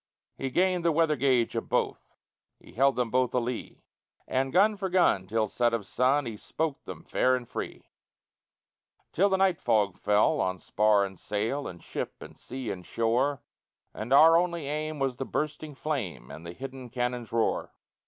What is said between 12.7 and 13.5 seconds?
and shore,